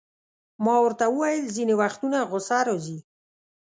[0.63, 2.99] ما ورته وویل: ځیني وختونه غصه راځي.